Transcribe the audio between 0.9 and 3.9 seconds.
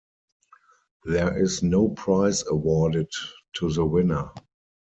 There is no prize awarded to the